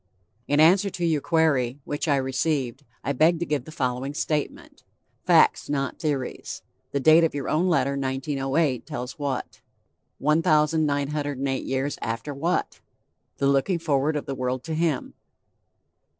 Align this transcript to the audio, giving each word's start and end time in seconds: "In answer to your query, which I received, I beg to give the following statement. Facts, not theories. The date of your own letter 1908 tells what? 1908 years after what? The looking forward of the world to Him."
"In 0.47 0.59
answer 0.59 0.89
to 0.89 1.05
your 1.05 1.21
query, 1.21 1.79
which 1.85 2.07
I 2.07 2.15
received, 2.15 2.83
I 3.03 3.13
beg 3.13 3.37
to 3.39 3.45
give 3.45 3.65
the 3.65 3.71
following 3.71 4.15
statement. 4.15 4.81
Facts, 5.27 5.69
not 5.69 5.99
theories. 5.99 6.63
The 6.91 6.99
date 6.99 7.23
of 7.23 7.35
your 7.35 7.47
own 7.47 7.69
letter 7.69 7.91
1908 7.91 8.87
tells 8.87 9.19
what? 9.19 9.61
1908 10.17 11.63
years 11.65 11.99
after 12.01 12.33
what? 12.33 12.79
The 13.37 13.45
looking 13.45 13.77
forward 13.77 14.15
of 14.15 14.25
the 14.25 14.33
world 14.33 14.63
to 14.63 14.73
Him." 14.73 15.13